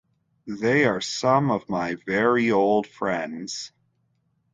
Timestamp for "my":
1.69-1.93